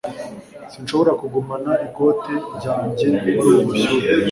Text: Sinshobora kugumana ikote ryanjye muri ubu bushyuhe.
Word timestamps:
Sinshobora 0.71 1.11
kugumana 1.21 1.71
ikote 1.87 2.33
ryanjye 2.57 3.05
muri 3.19 3.37
ubu 3.47 3.59
bushyuhe. 3.67 4.09